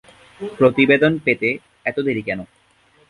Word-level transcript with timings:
প্রতিবেদন 0.57 1.13
পেতে 1.25 1.49
এত 1.85 1.97
দেরি 1.99 2.23
কেন? 2.23 2.39